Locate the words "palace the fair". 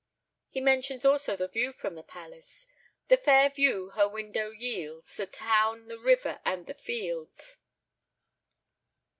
2.01-3.51